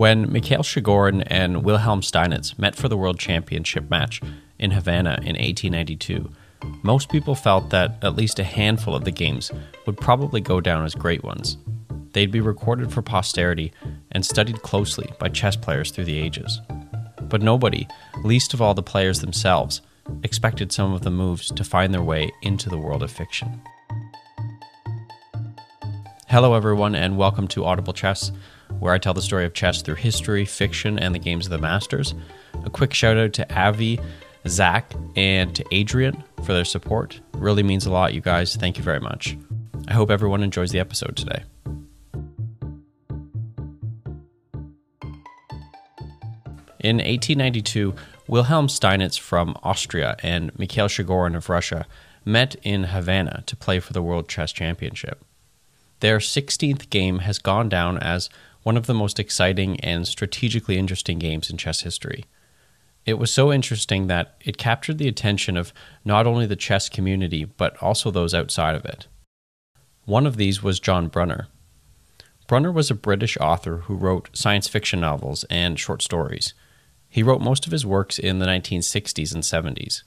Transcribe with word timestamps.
When 0.00 0.32
Mikhail 0.32 0.62
Chigorin 0.62 1.24
and 1.26 1.62
Wilhelm 1.62 2.00
Steinitz 2.00 2.58
met 2.58 2.74
for 2.74 2.88
the 2.88 2.96
World 2.96 3.18
Championship 3.18 3.90
match 3.90 4.22
in 4.58 4.70
Havana 4.70 5.18
in 5.20 5.36
1892, 5.36 6.30
most 6.82 7.10
people 7.10 7.34
felt 7.34 7.68
that 7.68 7.98
at 8.00 8.16
least 8.16 8.38
a 8.38 8.44
handful 8.44 8.94
of 8.94 9.04
the 9.04 9.10
games 9.10 9.52
would 9.84 9.98
probably 9.98 10.40
go 10.40 10.58
down 10.58 10.86
as 10.86 10.94
great 10.94 11.22
ones. 11.22 11.58
They'd 12.14 12.30
be 12.30 12.40
recorded 12.40 12.90
for 12.90 13.02
posterity 13.02 13.74
and 14.10 14.24
studied 14.24 14.62
closely 14.62 15.12
by 15.18 15.28
chess 15.28 15.54
players 15.54 15.90
through 15.90 16.06
the 16.06 16.18
ages. 16.18 16.62
But 17.20 17.42
nobody, 17.42 17.86
least 18.24 18.54
of 18.54 18.62
all 18.62 18.72
the 18.72 18.82
players 18.82 19.20
themselves, 19.20 19.82
expected 20.22 20.72
some 20.72 20.94
of 20.94 21.02
the 21.02 21.10
moves 21.10 21.48
to 21.48 21.62
find 21.62 21.92
their 21.92 22.00
way 22.00 22.30
into 22.40 22.70
the 22.70 22.78
world 22.78 23.02
of 23.02 23.10
fiction. 23.10 23.60
Hello, 26.28 26.54
everyone, 26.54 26.94
and 26.94 27.18
welcome 27.18 27.46
to 27.48 27.66
Audible 27.66 27.92
Chess, 27.92 28.32
where 28.78 28.94
I 28.94 28.98
tell 28.98 29.14
the 29.14 29.22
story 29.22 29.44
of 29.44 29.54
chess 29.54 29.82
through 29.82 29.96
history, 29.96 30.44
fiction, 30.44 30.98
and 30.98 31.14
the 31.14 31.18
games 31.18 31.46
of 31.46 31.50
the 31.50 31.58
masters. 31.58 32.14
A 32.64 32.70
quick 32.70 32.94
shout 32.94 33.16
out 33.16 33.32
to 33.34 33.54
Avi, 33.58 34.00
Zach, 34.46 34.92
and 35.16 35.54
to 35.54 35.64
Adrian 35.70 36.22
for 36.44 36.52
their 36.52 36.64
support. 36.64 37.16
It 37.16 37.40
really 37.40 37.62
means 37.62 37.86
a 37.86 37.90
lot, 37.90 38.14
you 38.14 38.20
guys. 38.20 38.56
Thank 38.56 38.78
you 38.78 38.84
very 38.84 39.00
much. 39.00 39.36
I 39.88 39.94
hope 39.94 40.10
everyone 40.10 40.42
enjoys 40.42 40.70
the 40.70 40.78
episode 40.78 41.16
today. 41.16 41.42
In 46.82 46.96
1892, 46.96 47.94
Wilhelm 48.26 48.68
Steinitz 48.68 49.18
from 49.18 49.54
Austria 49.62 50.16
and 50.22 50.56
Mikhail 50.58 50.88
Chigorin 50.88 51.36
of 51.36 51.50
Russia 51.50 51.86
met 52.24 52.56
in 52.62 52.84
Havana 52.84 53.42
to 53.46 53.56
play 53.56 53.80
for 53.80 53.92
the 53.92 54.02
World 54.02 54.28
Chess 54.28 54.52
Championship. 54.52 55.22
Their 56.00 56.18
16th 56.18 56.88
game 56.88 57.18
has 57.18 57.38
gone 57.38 57.68
down 57.68 57.98
as 57.98 58.30
one 58.62 58.76
of 58.76 58.86
the 58.86 58.94
most 58.94 59.18
exciting 59.18 59.80
and 59.80 60.06
strategically 60.06 60.76
interesting 60.76 61.18
games 61.18 61.50
in 61.50 61.56
chess 61.56 61.80
history. 61.80 62.24
It 63.06 63.14
was 63.14 63.32
so 63.32 63.52
interesting 63.52 64.06
that 64.06 64.36
it 64.44 64.58
captured 64.58 64.98
the 64.98 65.08
attention 65.08 65.56
of 65.56 65.72
not 66.04 66.26
only 66.26 66.46
the 66.46 66.56
chess 66.56 66.88
community, 66.88 67.44
but 67.44 67.80
also 67.82 68.10
those 68.10 68.34
outside 68.34 68.74
of 68.74 68.84
it. 68.84 69.06
One 70.04 70.26
of 70.26 70.36
these 70.36 70.62
was 70.62 70.80
John 70.80 71.08
Brunner. 71.08 71.48
Brunner 72.46 72.72
was 72.72 72.90
a 72.90 72.94
British 72.94 73.38
author 73.38 73.78
who 73.78 73.94
wrote 73.94 74.28
science 74.32 74.68
fiction 74.68 75.00
novels 75.00 75.44
and 75.44 75.78
short 75.78 76.02
stories. 76.02 76.52
He 77.08 77.22
wrote 77.22 77.40
most 77.40 77.64
of 77.64 77.72
his 77.72 77.86
works 77.86 78.18
in 78.18 78.38
the 78.38 78.46
1960s 78.46 79.34
and 79.34 79.42
70s. 79.42 80.02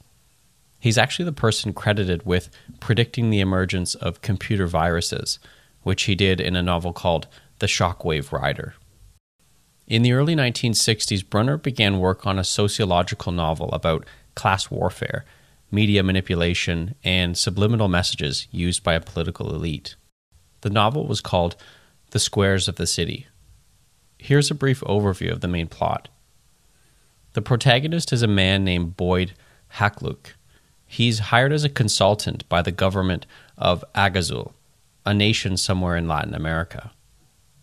He's 0.80 0.98
actually 0.98 1.26
the 1.26 1.32
person 1.32 1.74
credited 1.74 2.26
with 2.26 2.50
predicting 2.80 3.30
the 3.30 3.40
emergence 3.40 3.96
of 3.96 4.22
computer 4.22 4.68
viruses 4.68 5.40
which 5.84 6.04
he 6.04 6.16
did 6.16 6.42
in 6.42 6.56
a 6.56 6.64
novel 6.64 6.94
called 6.94 7.28
The 7.64 7.68
Shockwave 7.68 8.34
Rider. 8.34 8.74
In 9.88 10.02
the 10.02 10.12
early 10.12 10.36
1960s, 10.36 11.30
Brunner 11.30 11.56
began 11.56 11.98
work 11.98 12.28
on 12.28 12.38
a 12.38 12.44
sociological 12.44 13.32
novel 13.32 13.70
about 13.72 14.06
class 14.36 14.70
warfare, 14.70 15.24
media 15.72 16.04
manipulation, 16.04 16.96
and 17.06 17.38
subliminal 17.38 17.88
messages 17.88 18.50
used 18.52 18.84
by 18.84 18.96
a 18.96 19.00
political 19.00 19.56
elite. 19.56 19.96
The 20.60 20.72
novel 20.72 21.08
was 21.08 21.22
called 21.22 21.56
The 22.12 22.20
Squares 22.20 22.68
of 22.68 22.76
the 22.76 22.86
City. 22.86 23.28
Here's 24.18 24.52
a 24.52 24.56
brief 24.56 24.82
overview 24.82 25.32
of 25.32 25.40
the 25.40 25.48
main 25.48 25.68
plot. 25.68 26.10
The 27.32 27.42
protagonist 27.42 28.12
is 28.12 28.24
a 28.24 28.28
man 28.28 28.66
named 28.66 28.98
Boyd 28.98 29.36
Hakluyt. 29.76 30.34
He's 30.86 31.20
hired 31.32 31.54
as 31.54 31.64
a 31.64 31.70
consultant 31.70 32.44
by 32.50 32.62
the 32.62 32.74
government 32.74 33.26
of 33.58 33.86
Aguazul, 33.96 34.52
a 35.06 35.14
nation 35.14 35.56
somewhere 35.56 35.96
in 35.96 36.10
Latin 36.10 36.34
America. 36.34 36.92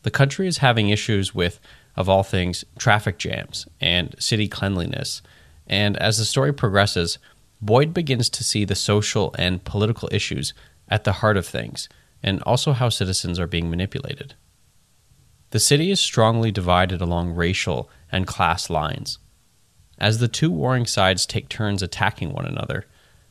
The 0.02 0.10
country 0.10 0.46
is 0.46 0.58
having 0.58 0.88
issues 0.88 1.34
with, 1.34 1.60
of 1.96 2.08
all 2.08 2.22
things, 2.22 2.64
traffic 2.78 3.18
jams 3.18 3.66
and 3.80 4.14
city 4.18 4.48
cleanliness. 4.48 5.22
And 5.66 5.96
as 5.98 6.18
the 6.18 6.24
story 6.24 6.52
progresses, 6.52 7.18
Boyd 7.60 7.92
begins 7.92 8.30
to 8.30 8.44
see 8.44 8.64
the 8.64 8.74
social 8.74 9.34
and 9.38 9.62
political 9.64 10.08
issues 10.10 10.54
at 10.88 11.04
the 11.04 11.12
heart 11.14 11.36
of 11.36 11.46
things, 11.46 11.88
and 12.22 12.42
also 12.42 12.72
how 12.72 12.88
citizens 12.88 13.38
are 13.38 13.46
being 13.46 13.70
manipulated. 13.70 14.34
The 15.50 15.60
city 15.60 15.90
is 15.90 16.00
strongly 16.00 16.50
divided 16.50 17.00
along 17.00 17.34
racial 17.34 17.90
and 18.10 18.26
class 18.26 18.70
lines. 18.70 19.18
As 19.98 20.18
the 20.18 20.28
two 20.28 20.50
warring 20.50 20.86
sides 20.86 21.26
take 21.26 21.48
turns 21.48 21.82
attacking 21.82 22.32
one 22.32 22.46
another, 22.46 22.86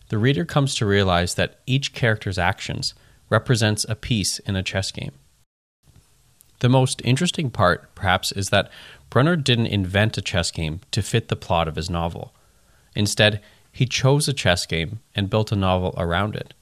the 0.09 0.18
reader 0.18 0.46
comes 0.46 0.75
to 0.75 0.85
realize 0.85 1.35
that 1.35 1.59
each 1.66 1.94
character's 1.94 2.38
actions 2.38 2.94
represents 3.29 3.85
a 3.88 3.96
piece 3.96 4.40
in 4.40 4.56
a 4.56 4.63
chess 4.63 4.91
game. 4.91 5.13
The 6.59 6.70
most 6.70 7.02
interesting 7.06 7.50
part, 7.50 7.94
perhaps, 7.96 8.31
is 8.31 8.50
that 8.50 8.70
Brunner 9.09 9.36
didn't 9.36 9.68
invent 9.68 10.18
a 10.18 10.22
chess 10.22 10.52
game 10.52 10.81
to 10.92 11.02
fit 11.02 11.30
the 11.30 11.36
plot 11.36 11.68
of 11.68 11.75
his 11.75 11.90
novel. 11.90 12.34
Instead, 12.96 13.42
he 13.72 13.86
chose 13.86 14.28
a 14.28 14.34
chess 14.34 14.66
game 14.66 15.00
and 15.16 15.30
built 15.30 15.52
a 15.52 15.56
novel 15.56 15.94
around 15.97 16.36
it. 16.36 16.53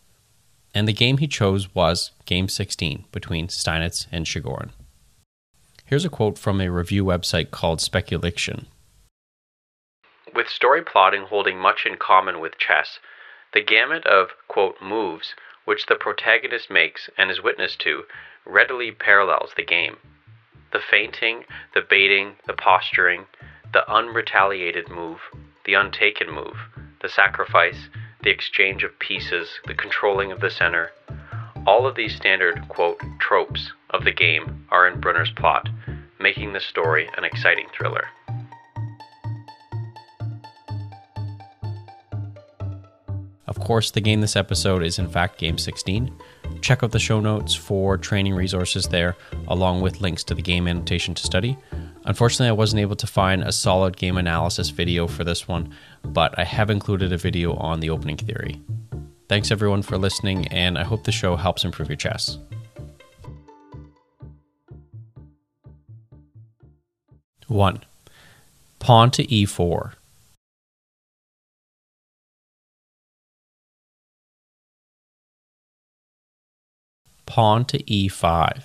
And 0.73 0.87
the 0.87 0.93
game 0.93 1.17
he 1.17 1.27
chose 1.27 1.73
was 1.73 2.11
Game 2.25 2.47
16 2.47 3.05
between 3.11 3.47
Steinitz 3.47 4.05
and 4.11 4.25
Chigorin. 4.25 4.69
Here's 5.85 6.05
a 6.05 6.09
quote 6.09 6.37
from 6.37 6.61
a 6.61 6.69
review 6.69 7.03
website 7.03 7.49
called 7.49 7.79
Speculiction. 7.79 8.65
With 10.35 10.49
story 10.49 10.83
plotting 10.83 11.23
holding 11.29 11.57
much 11.57 11.85
in 11.85 11.95
common 11.97 12.39
with 12.39 12.59
chess, 12.59 12.99
the 13.53 13.63
gamut 13.63 14.05
of, 14.05 14.27
quote, 14.47 14.75
moves 14.81 15.33
which 15.65 15.87
the 15.87 15.95
protagonist 15.95 16.69
makes 16.69 17.09
and 17.17 17.31
is 17.31 17.41
witness 17.41 17.75
to, 17.77 18.03
readily 18.47 18.91
parallels 18.91 19.51
the 19.55 19.65
game. 19.65 19.97
The 20.71 20.79
feinting, 20.79 21.43
the 21.73 21.81
baiting, 21.87 22.35
the 22.45 22.53
posturing, 22.53 23.25
the 23.73 23.83
unretaliated 23.87 24.89
move, 24.89 25.19
the 25.65 25.73
untaken 25.73 26.31
move, 26.33 26.57
the 27.01 27.09
sacrifice, 27.09 27.89
the 28.23 28.29
exchange 28.29 28.83
of 28.83 28.97
pieces, 28.99 29.59
the 29.65 29.73
controlling 29.73 30.31
of 30.31 30.39
the 30.39 30.49
center, 30.49 30.91
all 31.67 31.85
of 31.85 31.95
these 31.95 32.15
standard, 32.15 32.65
quote, 32.69 33.01
tropes 33.19 33.73
of 33.89 34.05
the 34.05 34.13
game 34.13 34.65
are 34.69 34.87
in 34.87 35.01
Brunner's 35.01 35.31
plot, 35.31 35.67
making 36.17 36.53
the 36.53 36.61
story 36.61 37.09
an 37.17 37.25
exciting 37.25 37.67
thriller. 37.77 38.05
Of 43.47 43.59
course, 43.59 43.91
the 43.91 43.99
game 43.99 44.21
this 44.21 44.37
episode 44.37 44.81
is 44.81 44.97
in 44.97 45.09
fact 45.09 45.39
Game 45.39 45.57
16. 45.57 46.13
Check 46.61 46.83
out 46.83 46.91
the 46.91 46.99
show 46.99 47.19
notes 47.19 47.55
for 47.55 47.97
training 47.97 48.35
resources 48.35 48.87
there, 48.87 49.15
along 49.47 49.81
with 49.81 50.01
links 50.01 50.23
to 50.25 50.35
the 50.35 50.41
game 50.41 50.67
annotation 50.67 51.13
to 51.13 51.23
study. 51.23 51.57
Unfortunately, 52.05 52.49
I 52.49 52.53
wasn't 52.53 52.81
able 52.81 52.95
to 52.97 53.07
find 53.07 53.43
a 53.43 53.51
solid 53.51 53.97
game 53.97 54.17
analysis 54.17 54.69
video 54.69 55.07
for 55.07 55.23
this 55.23 55.47
one, 55.47 55.73
but 56.03 56.37
I 56.37 56.43
have 56.43 56.69
included 56.69 57.11
a 57.11 57.17
video 57.17 57.53
on 57.55 57.79
the 57.79 57.89
opening 57.89 58.17
theory. 58.17 58.61
Thanks 59.29 59.51
everyone 59.51 59.81
for 59.81 59.97
listening, 59.97 60.47
and 60.47 60.77
I 60.77 60.83
hope 60.83 61.03
the 61.03 61.11
show 61.11 61.35
helps 61.35 61.65
improve 61.65 61.89
your 61.89 61.97
chess. 61.97 62.37
1. 67.47 67.83
Pawn 68.79 69.11
to 69.11 69.25
e4. 69.25 69.93
Pawn 77.37 77.63
to 77.63 77.77
e5. 77.83 78.63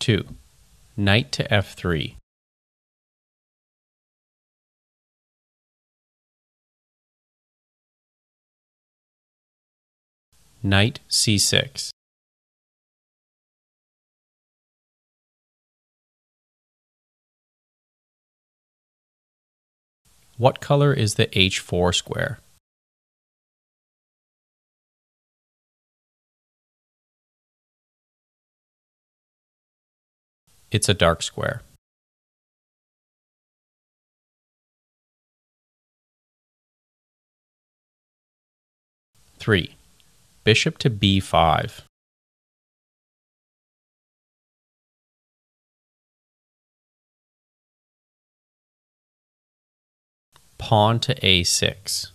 Two, 0.00 0.24
knight 0.96 1.30
to 1.30 1.44
f3. 1.44 2.16
Knight 10.64 10.98
c6. 11.08 11.92
What 20.38 20.60
color 20.60 20.92
is 20.92 21.14
the 21.14 21.26
H4 21.26 21.94
square? 21.94 22.40
It's 30.70 30.88
a 30.88 30.94
dark 30.94 31.22
square. 31.22 31.60
Three. 39.36 39.76
Bishop 40.44 40.78
to 40.78 40.88
b5. 40.88 41.82
pawn 50.62 51.00
to 51.00 51.12
a6. 51.16 52.12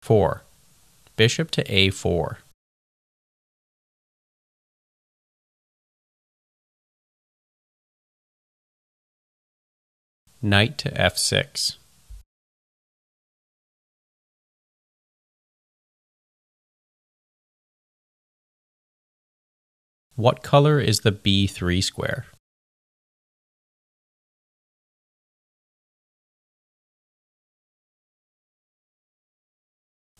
Four, 0.00 0.44
bishop 1.16 1.50
to 1.50 1.62
a4. 1.64 2.38
Knight 10.40 10.78
to 10.78 10.90
f6. 10.92 11.76
What 20.22 20.44
color 20.44 20.78
is 20.78 21.00
the 21.00 21.10
b3 21.10 21.82
square? 21.82 22.26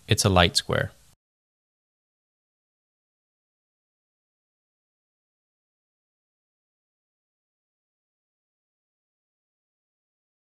It's 0.08 0.24
a 0.24 0.28
light 0.28 0.56
square. 0.56 0.90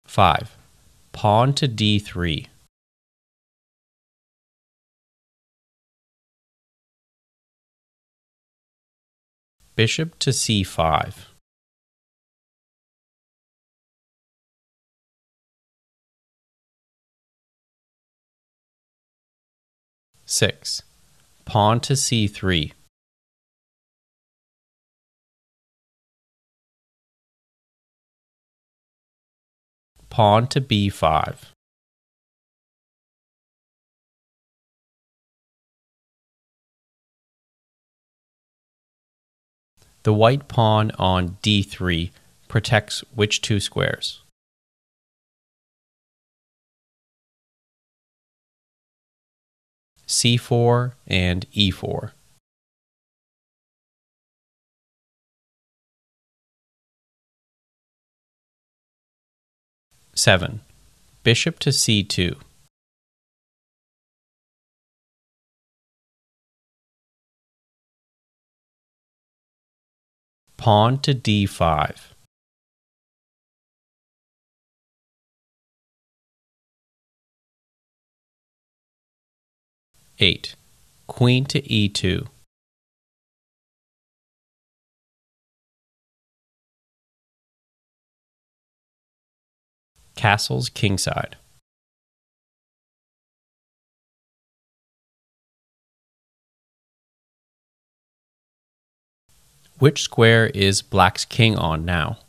Five. 0.06 0.56
Pawn 1.12 1.54
to 1.56 1.68
d3. 1.68 2.48
Bishop 9.80 10.20
to 10.20 10.32
c5. 10.32 11.28
Six. 20.26 20.84
Pawn 21.46 21.80
to 21.80 21.94
c3. 21.94 22.74
Pawn 30.10 30.48
to 30.48 30.60
b5. 30.60 31.38
The 40.04 40.14
white 40.14 40.48
pawn 40.48 40.92
on 40.98 41.38
d3 41.44 42.12
protects 42.48 43.04
which 43.14 43.42
two 43.42 43.60
squares? 43.60 44.22
c4 50.08 50.94
and 51.08 51.46
e4. 51.52 52.12
Seven. 60.16 60.62
Bishop 61.24 61.60
to 61.60 61.70
c2. 61.70 62.38
Pawn 70.60 71.00
to 71.04 71.14
d5. 71.14 71.96
Eight. 80.20 80.56
Queen 81.08 81.46
to 81.46 81.62
e2. 81.62 82.28
Castles 90.18 90.68
kingside. 90.68 91.38
Which 99.80 100.02
square 100.02 100.48
is 100.48 100.82
black's 100.82 101.24
king 101.24 101.58
on 101.58 101.86
now? 101.86 102.20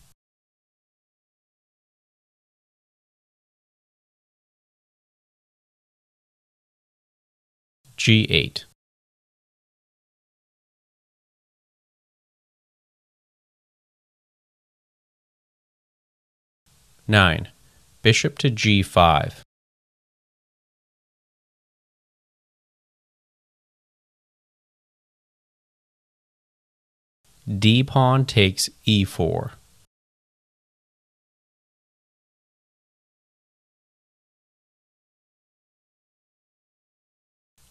G8. 7.99 8.65
Nine. 17.09 17.49
Bishop 18.03 18.39
to 18.39 18.49
G5. 18.49 19.43
D 27.59 27.83
pawn 27.83 28.27
takes 28.27 28.71
E4. 28.87 29.51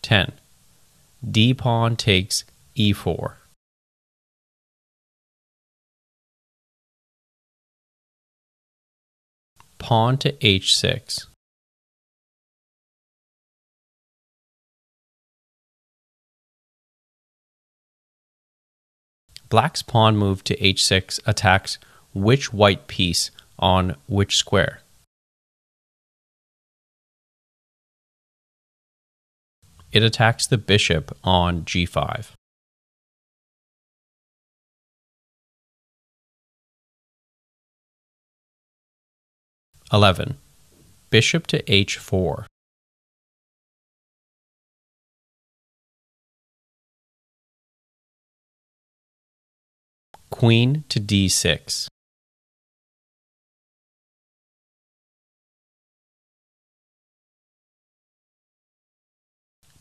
Ten. 0.02 0.34
D 1.24 1.54
pawn 1.54 1.96
takes 1.96 2.44
E4. 2.76 3.36
Pawn 9.78 10.18
to 10.18 10.34
H6. 10.34 11.28
Black's 19.50 19.82
pawn 19.82 20.16
move 20.16 20.44
to 20.44 20.56
h6 20.58 21.20
attacks 21.26 21.80
which 22.14 22.54
white 22.54 22.88
piece 22.88 23.32
on 23.58 23.96
which 24.08 24.38
square? 24.38 24.82
It 29.92 30.04
attacks 30.04 30.46
the 30.46 30.60
bishop 30.60 31.18
on 31.24 31.64
g5. 31.66 32.28
Eleven. 39.92 40.38
Bishop 41.10 41.48
to 41.48 41.64
h4. 41.64 42.46
Queen 50.40 50.86
to 50.88 51.02
d6. 51.02 51.88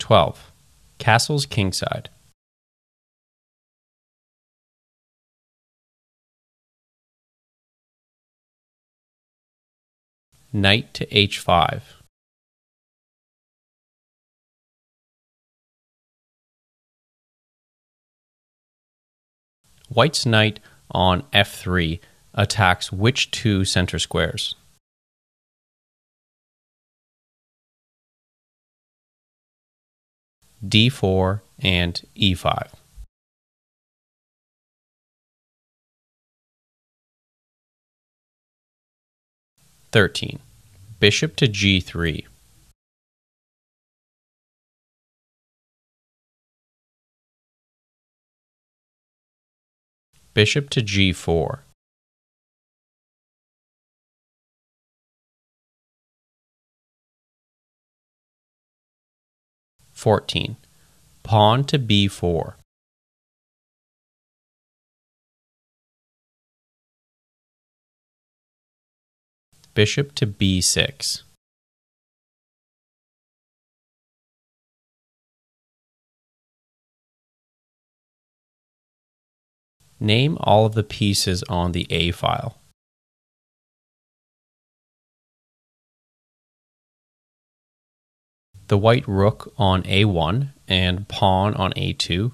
Twelve. 0.00 0.50
Castles 0.98 1.46
kingside. 1.46 2.10
Knight 10.52 10.92
to 10.94 11.06
h5. 11.06 11.97
White's 19.88 20.26
knight 20.26 20.60
on 20.90 21.22
f3 21.32 22.00
attacks 22.34 22.92
which 22.92 23.30
two 23.30 23.64
center 23.64 23.98
squares? 23.98 24.54
d4 30.64 31.40
and 31.60 32.02
e5. 32.16 32.72
Thirteen. 39.90 40.40
Bishop 41.00 41.36
to 41.36 41.46
g3. 41.46 42.26
Bishop 50.38 50.70
to 50.70 50.80
g4. 50.80 51.62
14. 59.90 60.56
Pawn 61.24 61.64
to 61.64 61.76
b4. 61.76 62.54
Bishop 69.74 70.14
to 70.14 70.24
b6. 70.24 71.22
Name 80.00 80.38
all 80.40 80.66
of 80.66 80.74
the 80.74 80.84
pieces 80.84 81.42
on 81.44 81.72
the 81.72 81.86
A 81.90 82.10
file. 82.12 82.58
The 88.68 88.78
white 88.78 89.08
rook 89.08 89.52
on 89.56 89.82
A1 89.84 90.52
and 90.68 91.08
pawn 91.08 91.54
on 91.54 91.72
A2, 91.72 92.32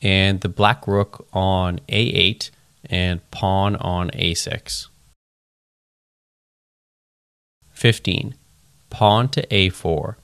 and 0.00 0.40
the 0.40 0.48
black 0.48 0.86
rook 0.86 1.26
on 1.32 1.80
A8 1.88 2.50
and 2.86 3.30
pawn 3.30 3.76
on 3.76 4.10
A6. 4.10 4.88
15. 7.72 8.34
Pawn 8.90 9.28
to 9.28 9.46
A4. 9.46 10.16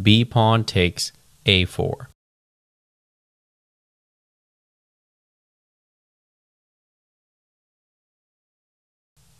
B 0.00 0.24
pawn 0.24 0.64
takes 0.64 1.12
A4. 1.44 2.06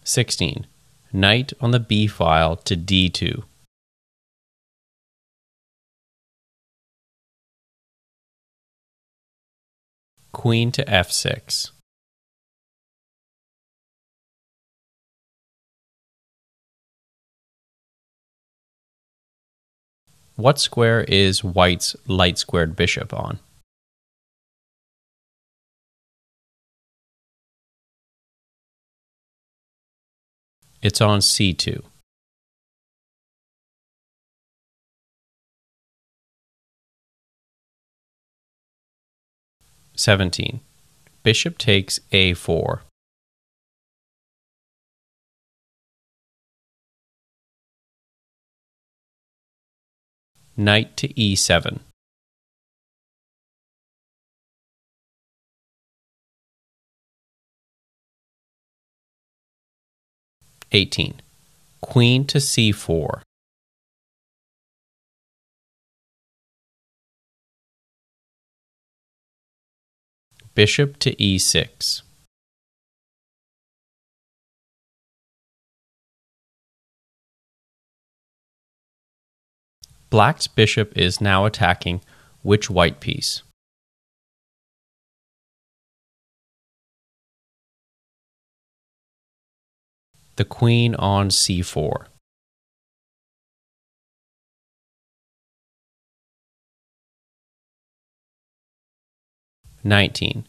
Sixteen. 0.05 0.67
Knight 1.13 1.53
on 1.61 1.71
the 1.71 1.81
B 1.81 2.07
file 2.07 2.57
to 2.57 2.77
D2. 2.77 3.45
Queen 10.33 10.73
to 10.73 10.85
F6. 10.87 11.71
What 20.43 20.59
square 20.59 21.05
is 21.05 21.45
white's 21.45 21.95
light 22.09 22.37
squared 22.37 22.75
bishop 22.75 23.15
on? 23.15 23.39
It's 30.83 31.01
on 31.01 31.21
c2. 31.21 31.85
Seventeen. 39.95 40.59
Bishop 41.23 41.57
takes 41.57 42.01
a4. 42.11 42.81
Knight 50.57 50.97
to 50.99 51.09
e7. 51.09 51.81
Eighteen. 60.75 61.21
Queen 61.81 62.25
to 62.27 62.39
c4. 62.39 63.23
Bishop 70.55 70.99
to 70.99 71.15
e6. 71.17 72.03
Black's 80.13 80.47
bishop 80.47 80.93
is 80.95 81.23
now 81.23 81.47
attacking 81.47 82.03
which 82.43 82.69
white 82.69 83.01
piece? 83.01 83.43
The 90.37 90.45
queen 90.45 90.95
on 90.97 91.31
c4. 91.31 92.09
Nineteen. 99.83 100.47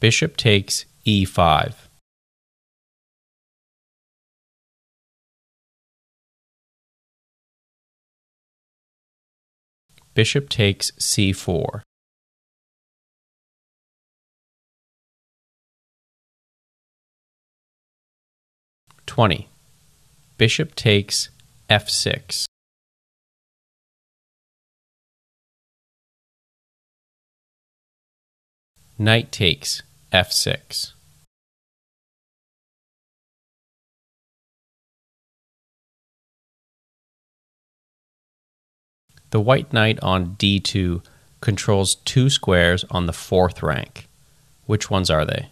Bishop 0.00 0.36
takes 0.36 0.86
e5. 1.06 1.74
Bishop 10.14 10.48
takes 10.48 10.92
c4. 10.92 11.82
Twenty. 19.06 19.48
Bishop 20.38 20.74
takes 20.74 21.28
f6. 21.68 22.46
Knight 28.98 29.30
takes 29.32 29.82
f6. 30.12 30.93
The 39.34 39.40
white 39.40 39.72
knight 39.72 39.98
on 40.00 40.36
d2 40.36 41.04
controls 41.40 41.96
two 41.96 42.30
squares 42.30 42.84
on 42.88 43.06
the 43.06 43.12
fourth 43.12 43.64
rank. 43.64 44.06
Which 44.66 44.92
ones 44.92 45.10
are 45.10 45.24
they? 45.24 45.48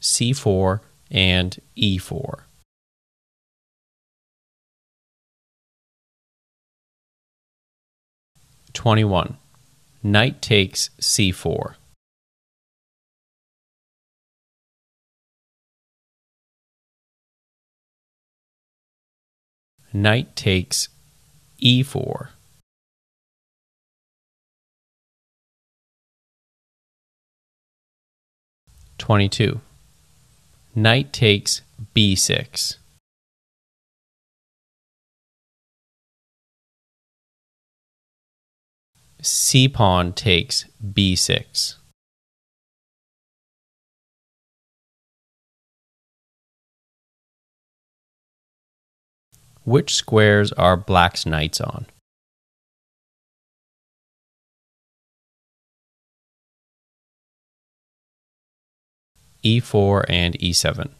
c4 0.00 0.80
and 1.12 1.60
e4. 1.76 2.40
Twenty-one. 8.72 9.36
Knight 10.02 10.42
takes 10.42 10.90
c4. 11.00 11.76
Knight 19.94 20.34
takes 20.34 20.88
e4. 21.62 22.28
Twenty-two. 28.96 29.60
Knight 30.74 31.12
takes 31.12 31.60
b6. 31.94 32.76
C 39.20 39.68
pawn 39.68 40.12
takes 40.14 40.64
b6. 40.82 41.74
Which 49.64 49.94
squares 49.94 50.52
are 50.52 50.76
black's 50.76 51.24
knights 51.24 51.60
on? 51.60 51.86
e4 59.44 60.04
and 60.08 60.38
e7. 60.38 60.90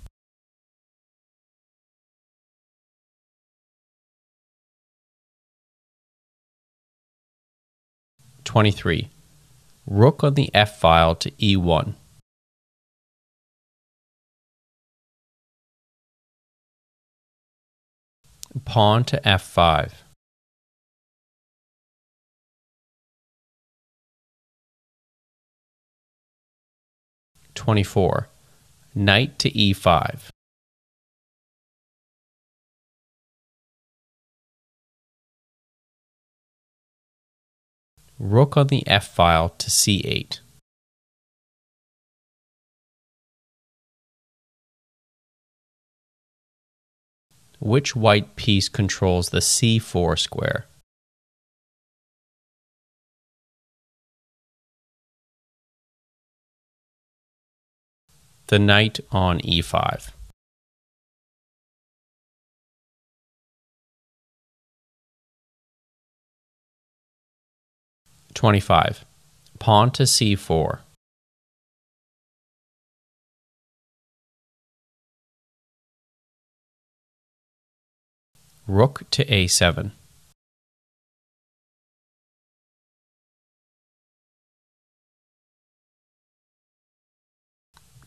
Twenty-three. 8.44 9.08
Rook 9.86 10.24
on 10.24 10.34
the 10.34 10.50
f 10.54 10.78
file 10.78 11.14
to 11.14 11.30
e1. 11.32 11.94
Pawn 18.64 19.04
to 19.04 19.20
f5. 19.24 19.92
Twenty-four. 27.54 28.28
Knight 28.94 29.38
to 29.38 29.50
e5. 29.50 30.28
Rook 38.18 38.56
on 38.56 38.68
the 38.68 38.86
f 38.86 39.08
file 39.08 39.48
to 39.48 39.68
c8. 39.68 40.41
Which 47.64 47.94
white 47.94 48.34
piece 48.34 48.68
controls 48.68 49.30
the 49.30 49.38
c4 49.38 50.18
square? 50.18 50.66
The 58.48 58.58
knight 58.58 58.98
on 59.12 59.38
e5. 59.42 60.10
Twenty-five. 68.34 69.04
Pawn 69.60 69.92
to 69.92 70.02
c4. 70.02 70.80
Rook 78.72 79.02
to 79.10 79.22
a7. 79.26 79.90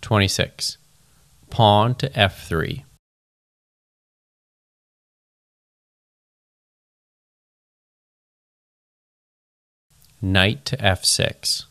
Twenty-six. 0.01 0.79
Pawn 1.51 1.93
to 1.95 2.09
f3. 2.09 2.83
Knight 10.19 10.65
to 10.65 10.77
f6. 10.77 11.65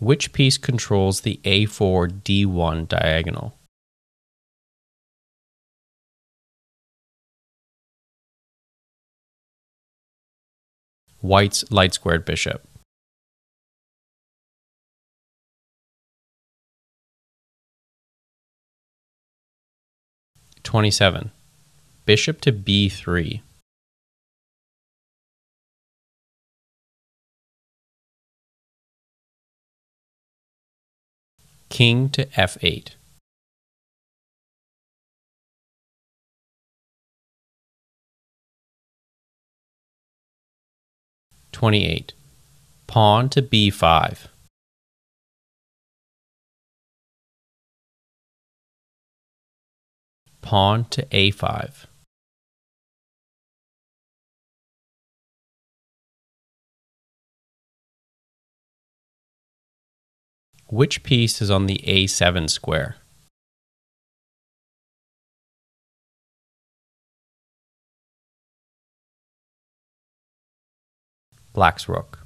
Which 0.00 0.32
piece 0.32 0.58
controls 0.58 1.22
the 1.22 1.40
a4 1.44 2.22
d1 2.22 2.86
diagonal? 2.86 3.58
White's 11.20 11.68
light 11.72 11.94
squared 11.94 12.24
bishop. 12.24 12.64
Twenty-seven. 20.62 21.32
Bishop 22.04 22.40
to 22.42 22.52
b3. 22.52 23.40
King 31.68 32.08
to 32.10 32.24
f8. 32.26 32.94
Twenty-eight. 41.52 42.12
Pawn 42.86 43.28
to 43.30 43.42
b5. 43.42 44.28
Pawn 50.40 50.84
to 50.86 51.04
a5. 51.06 51.86
Which 60.70 61.02
piece 61.02 61.40
is 61.40 61.50
on 61.50 61.64
the 61.64 61.80
a7 61.86 62.50
square? 62.50 62.96
Black's 71.54 71.88
rook. 71.88 72.18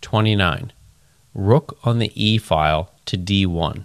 Twenty-nine. 0.00 0.72
Rook 1.34 1.78
on 1.84 2.00
the 2.00 2.10
e 2.14 2.38
file 2.38 2.92
to 3.04 3.16
d1. 3.16 3.84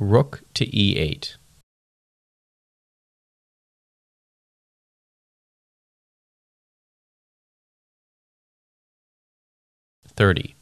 Rook 0.00 0.42
to 0.54 0.64
e8. 0.66 1.36
Thirty. 10.06 10.54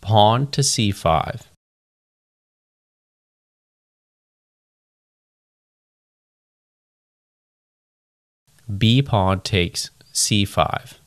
Pawn 0.00 0.50
to 0.52 0.60
c5. 0.60 1.42
B 8.76 9.02
pawn 9.02 9.40
takes 9.40 9.90
c5. 10.12 10.98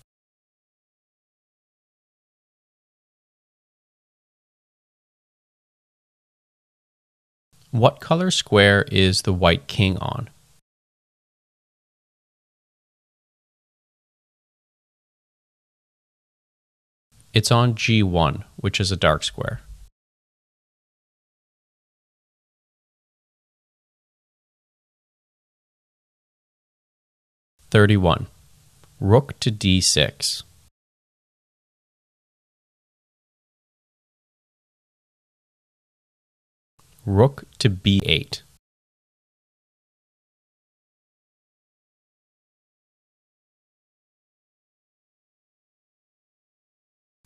What 7.72 8.02
color 8.02 8.32
square 8.32 8.86
is 8.92 9.22
the 9.22 9.32
white 9.32 9.68
king 9.68 9.98
on? 10.00 10.30
It's 17.34 17.50
on 17.50 17.76
G1, 17.76 18.44
which 18.58 18.82
is 18.82 18.92
a 18.92 18.98
dark 18.98 19.24
square. 19.24 19.62
Thirty-one. 27.70 28.28
Rook 29.00 29.40
to 29.40 29.50
D6. 29.50 30.44
Rook 37.06 37.46
to 37.58 37.70
b8. 37.70 38.42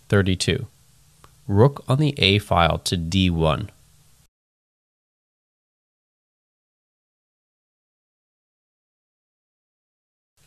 Thirty-two. 0.08 0.68
Rook 1.48 1.84
on 1.90 1.98
the 1.98 2.14
a 2.18 2.40
file 2.40 2.78
to 2.80 2.96
d1. 2.96 3.70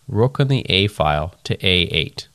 Rook 0.06 0.40
on 0.40 0.48
the 0.48 0.62
a 0.70 0.86
file 0.86 1.34
to 1.44 1.54
a8. 1.58 2.28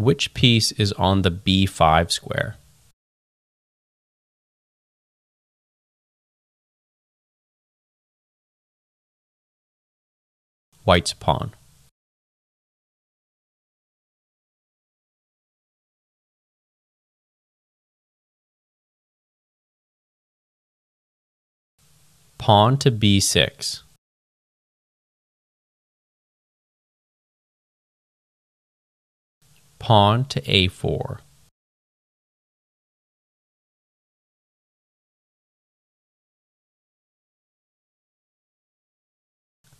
Which 0.00 0.32
piece 0.32 0.72
is 0.72 0.92
on 0.92 1.20
the 1.20 1.30
b5 1.30 2.10
square? 2.10 2.56
White's 10.84 11.12
pawn. 11.12 11.52
Pawn 22.38 22.78
to 22.78 22.90
b6. 22.90 23.82
Pawn 29.80 30.26
to 30.26 30.40
a4. 30.42 31.18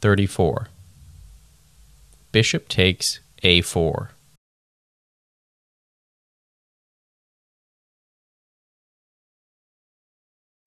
Thirty-four. 0.00 0.68
Bishop 2.32 2.66
takes 2.68 3.20
a4. 3.44 4.08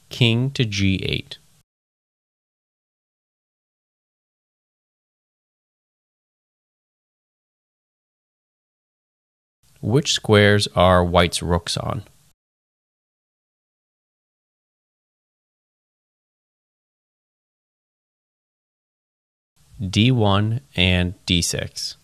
King 0.10 0.52
to 0.52 0.63
g8. 0.63 1.38
Which 9.84 10.13
squares 10.13 10.69
are 10.78 11.04
white's 11.04 11.43
rooks 11.43 11.76
on? 11.76 12.04
D1 19.82 20.62
and 20.78 21.15
D6. 21.26 21.96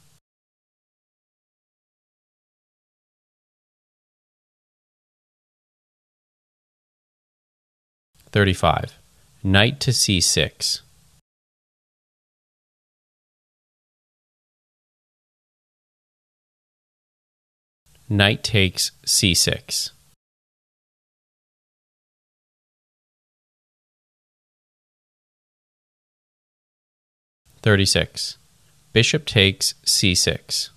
Thirty-five. 8.32 8.98
Knight 9.42 9.80
to 9.80 9.92
C6. 9.92 10.82
Knight 18.12 18.44
takes 18.44 18.90
C6. 19.06 19.92
Thirty-six. 27.62 28.38
Bishop 28.94 29.26
takes 29.26 29.76
C6. 29.86 30.70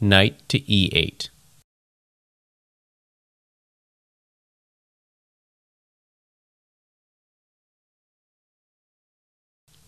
Knight 0.00 0.48
to 0.48 0.60
E8. 0.60 1.30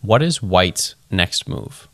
What 0.01 0.23
is 0.23 0.43
White's 0.43 0.95
next 1.11 1.49
move? 1.49 1.89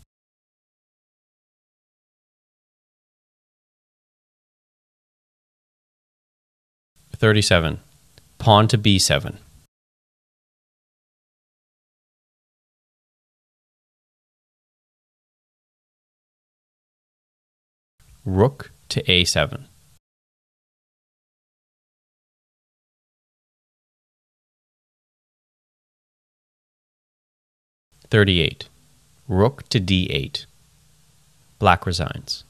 Thirty-seven. 7.17 7.81
Pawn 8.38 8.69
to 8.69 8.79
B7. 8.79 9.38
Rook 18.25 18.71
to 18.90 19.03
A7. 19.05 19.64
Thirty-eight. 28.14 28.68
Rook 29.27 29.68
to 29.70 29.81
D8. 29.81 30.46
Black 31.59 31.85
resigns. 31.85 32.44